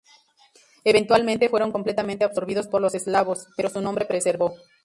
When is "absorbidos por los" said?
2.25-2.95